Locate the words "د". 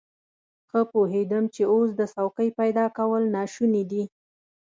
1.95-2.01